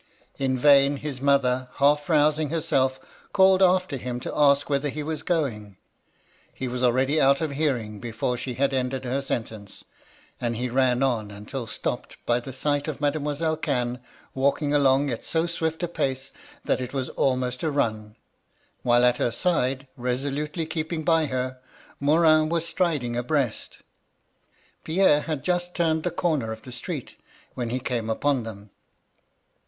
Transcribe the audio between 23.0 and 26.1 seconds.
abreast. Pierre had just turned the